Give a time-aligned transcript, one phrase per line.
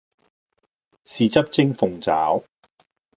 [1.05, 2.41] 豉汁蒸鳳爪